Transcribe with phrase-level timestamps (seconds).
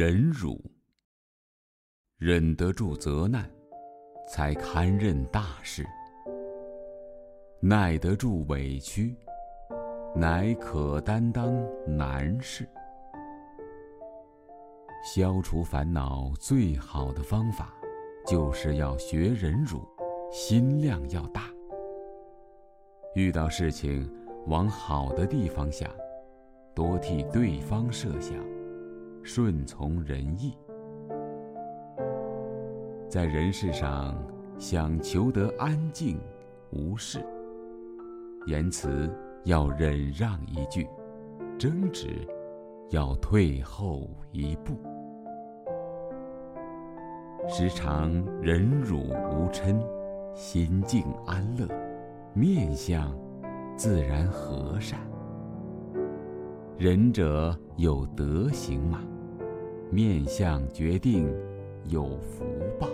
[0.00, 0.56] 忍辱，
[2.18, 3.50] 忍得住责难，
[4.28, 5.82] 才堪任大事；
[7.60, 9.16] 耐得住委屈，
[10.14, 11.52] 乃可担当
[11.84, 12.64] 难事。
[15.02, 17.74] 消除烦恼最好的方法，
[18.24, 19.80] 就是要学忍辱，
[20.30, 21.50] 心量要大。
[23.16, 24.08] 遇到事情，
[24.46, 25.90] 往好的地方想，
[26.72, 28.38] 多替对方设想，
[29.28, 30.56] 顺从人意。
[33.10, 34.16] 在人世上，
[34.56, 36.18] 想求得安静
[36.70, 37.22] 无事，
[38.46, 40.88] 言辞要忍让一句，
[41.58, 42.26] 争执
[42.88, 44.72] 要退后一步。
[47.46, 48.10] 时常
[48.40, 49.78] 忍辱无嗔，
[50.34, 51.68] 心境安乐，
[52.32, 53.14] 面相
[53.76, 54.98] 自然和善。
[56.78, 59.00] 仁者有德行嘛，
[59.90, 61.26] 面相决定
[61.88, 62.44] 有福
[62.78, 62.88] 报。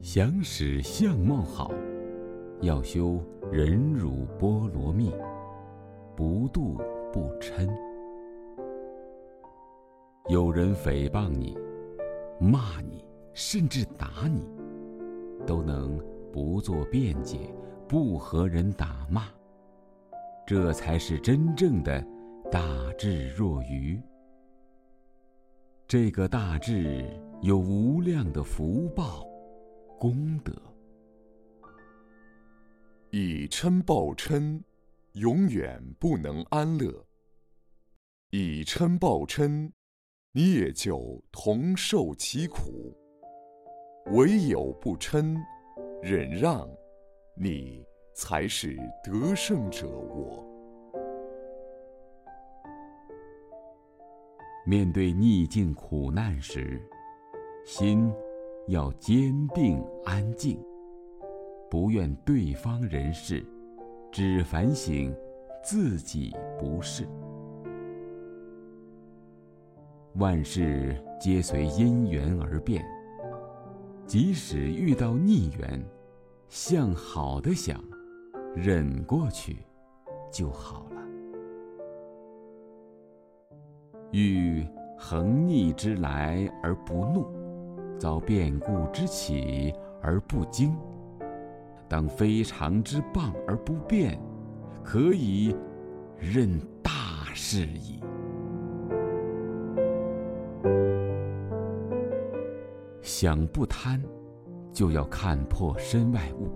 [0.00, 1.72] 想使相貌好，
[2.60, 5.12] 要修忍辱波罗蜜。
[6.14, 6.76] 不妒
[7.12, 7.68] 不嗔。
[10.28, 11.58] 有人诽谤你、
[12.40, 14.48] 骂你，甚至打你，
[15.44, 16.00] 都能
[16.32, 17.52] 不做辩解，
[17.88, 19.28] 不和人打骂，
[20.46, 22.04] 这才是真正的
[22.50, 22.60] 大
[22.98, 24.00] 智若愚。
[25.86, 27.08] 这个大智
[27.42, 29.26] 有无量的福报、
[29.98, 30.52] 功德。
[33.10, 34.62] 以嗔报嗔。
[35.16, 36.92] 永远不能安乐。
[38.28, 39.70] 以嗔报嗔，
[40.32, 42.94] 你也就同受其苦。
[44.12, 45.34] 唯有不嗔，
[46.02, 46.68] 忍让，
[47.38, 48.74] 你才是
[49.04, 50.42] 得胜者我。
[54.64, 56.80] 面对逆境苦难时，
[57.66, 58.10] 心
[58.68, 60.58] 要坚定安静，
[61.70, 63.44] 不怨对方人事。
[64.10, 65.14] 只反省
[65.62, 67.06] 自己不是。
[70.14, 72.82] 万事皆随因缘而变，
[74.06, 75.84] 即使遇到逆缘，
[76.48, 77.82] 向好的想，
[78.54, 79.58] 忍过去
[80.30, 81.02] 就好了。
[84.12, 87.26] 遇横逆之来而不怒，
[87.98, 90.74] 遭变故之起而不惊。
[91.88, 94.18] 当非常之棒而不变，
[94.82, 95.54] 可以
[96.18, 96.90] 任大
[97.34, 98.00] 事矣。
[103.02, 104.02] 想不贪，
[104.76, 106.50] 就要看破身外物；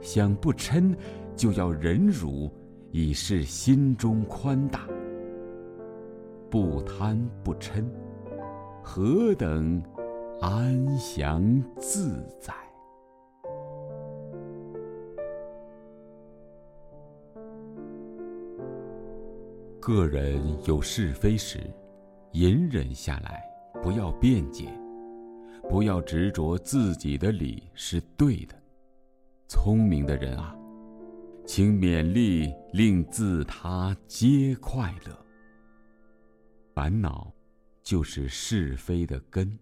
[0.00, 0.94] 想不嗔，
[1.34, 2.48] 就要忍辱，
[2.92, 4.86] 以示心中宽大。
[6.48, 7.84] 不贪不嗔，
[8.84, 9.82] 何等
[10.40, 11.42] 安详
[11.76, 12.54] 自在！
[19.80, 21.58] 个人有是非时，
[22.30, 23.42] 隐忍下来，
[23.82, 24.68] 不要辩解，
[25.68, 28.54] 不要执着自己的理是对的。
[29.48, 30.56] 聪明的人啊，
[31.46, 35.16] 请勉励，令自他皆快乐。
[36.74, 37.32] 烦恼
[37.82, 39.58] 就是是非的根，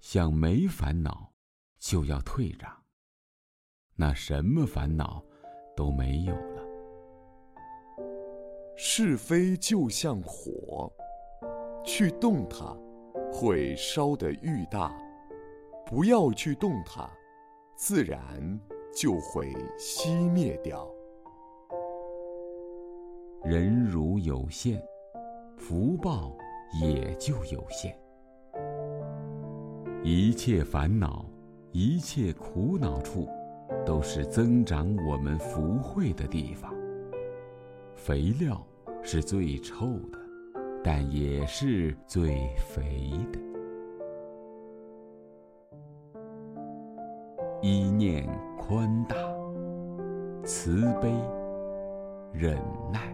[0.00, 1.30] 想没烦恼，
[1.78, 2.72] 就要退让，
[3.94, 5.22] 那什么烦恼
[5.76, 6.62] 都没有了。
[8.78, 10.92] 是非就像火，
[11.84, 12.76] 去动它，
[13.38, 14.90] 会烧得愈大；
[15.84, 17.06] 不要去动它，
[17.74, 18.18] 自然
[18.94, 20.90] 就会熄灭掉。
[23.44, 24.82] 人如有限，
[25.58, 26.34] 福报
[26.80, 27.94] 也就有限。
[30.02, 31.26] 一切烦恼，
[31.72, 33.28] 一切苦恼处，
[33.84, 36.74] 都是增长我们福慧的地方。
[37.94, 38.66] 肥料
[39.02, 40.18] 是最臭的，
[40.86, 43.40] 但也是最肥的。
[47.60, 48.24] 一念
[48.56, 49.16] 宽大、
[50.44, 51.12] 慈悲、
[52.32, 52.56] 忍
[52.92, 53.12] 耐，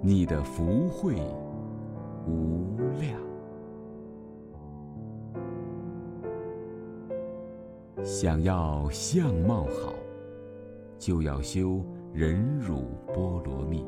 [0.00, 1.16] 你的福慧
[2.28, 3.20] 无量。
[8.04, 9.92] 想要相貌好，
[10.96, 11.84] 就要修。
[12.14, 13.84] 忍辱波罗蜜，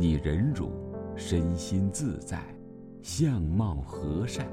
[0.00, 0.70] 你忍辱，
[1.14, 2.42] 身心自在，
[3.02, 4.46] 相貌和善，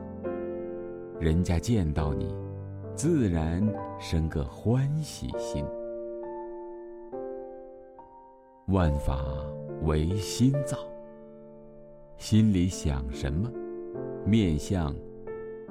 [1.21, 2.35] 人家见到你，
[2.93, 3.65] 自然
[3.97, 5.63] 生个欢喜心。
[8.73, 9.23] 万法
[9.83, 10.77] 唯心造，
[12.17, 13.49] 心里想什么，
[14.25, 14.93] 面相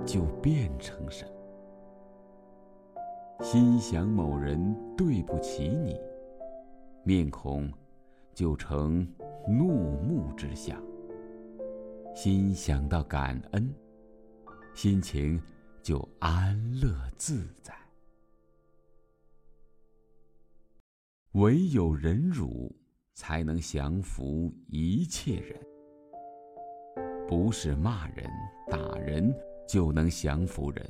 [0.07, 3.45] 就变成什么。
[3.45, 6.01] 心想某人对不起你，
[7.03, 7.71] 面孔
[8.37, 9.05] 就成
[9.49, 10.77] 怒目之相；
[12.15, 13.75] 心想到感恩，
[14.75, 15.43] 心情
[15.83, 17.75] 就安乐自在。
[21.33, 22.71] 唯有忍辱。
[23.19, 25.59] 才能降服一切人，
[27.27, 28.31] 不是骂人、
[28.71, 29.35] 打人
[29.67, 30.87] 就能降服人。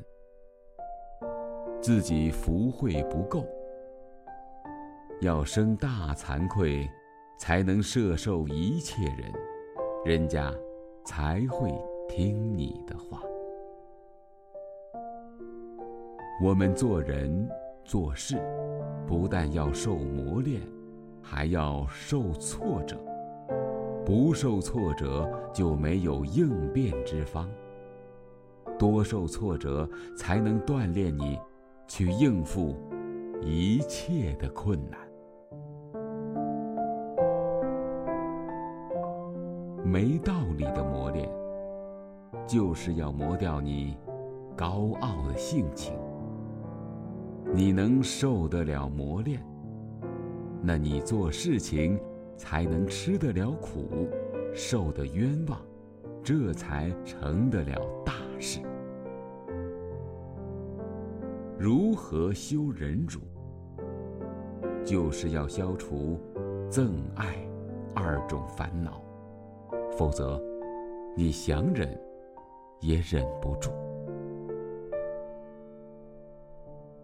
[1.80, 3.46] 自己福慧不够，
[5.20, 6.90] 要生大惭愧，
[7.38, 9.32] 才能摄受一切人，
[10.04, 10.52] 人家
[11.04, 11.72] 才会
[12.08, 13.22] 听你的话。
[16.42, 17.48] 我们做人
[17.84, 18.36] 做事，
[19.06, 20.60] 不但要受磨练。
[21.28, 22.96] 还要受挫折，
[24.04, 27.50] 不受挫折就没有应变之方。
[28.78, 31.36] 多受挫折，才能锻炼你
[31.88, 32.76] 去应付
[33.42, 35.00] 一切的困难。
[39.86, 41.30] 没道理的磨练，
[42.44, 43.96] 就是要磨掉你
[44.56, 45.96] 高傲的性情。
[47.54, 49.40] 你能受得了磨练？
[50.60, 51.96] 那你做事情
[52.36, 54.08] 才能吃得了苦，
[54.52, 55.56] 受得冤枉，
[56.20, 58.60] 这才成得了大事。
[61.56, 63.20] 如何修忍辱？
[64.84, 66.18] 就是要消除
[66.68, 67.36] 憎爱
[67.94, 69.00] 二种烦恼，
[69.96, 70.40] 否则
[71.16, 71.98] 你想忍
[72.80, 73.70] 也忍不住。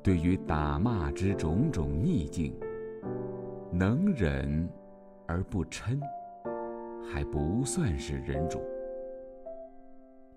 [0.03, 2.55] 对于打骂之种种逆境。
[3.75, 4.69] 能忍
[5.27, 5.99] 而不嗔，
[7.11, 8.61] 还不算是忍辱；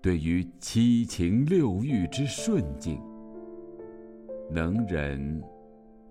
[0.00, 2.98] 对于七情六欲之顺境，
[4.50, 5.42] 能忍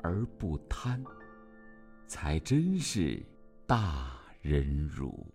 [0.03, 1.03] 而不贪，
[2.05, 3.19] 才真是
[3.65, 5.25] 大忍辱。